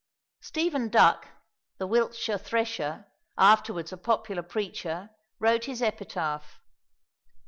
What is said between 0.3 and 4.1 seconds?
Stephen Duck, the Wiltshire thresher, afterwards a